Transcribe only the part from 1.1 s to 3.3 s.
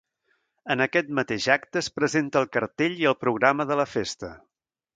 mateix acte, es presenta el cartell i el